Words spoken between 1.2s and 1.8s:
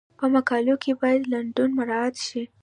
لنډون